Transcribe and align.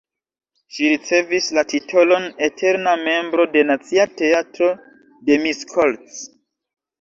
Ŝi 0.75 0.87
ricevis 0.93 1.49
la 1.57 1.63
titolon 1.73 2.25
eterna 2.47 2.95
membro 3.03 3.45
de 3.57 3.63
Nacia 3.71 4.07
Teatro 4.23 4.71
de 5.29 5.39
Miskolc. 5.45 6.19